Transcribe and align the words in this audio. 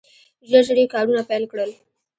ژر 0.49 0.63
ژر 0.67 0.77
یې 0.81 0.85
کارونه 0.93 1.21
پیل 1.29 1.43
کړل. 1.51 1.71